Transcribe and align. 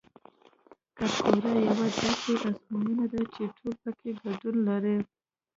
کانکور 0.97 1.55
یوه 1.67 1.85
داسې 1.97 2.33
ازموینه 2.49 3.05
ده 3.11 3.21
چې 3.33 3.41
ټول 3.55 3.71
پکې 3.81 4.09
ګډون 4.23 4.55
لري 4.69 4.95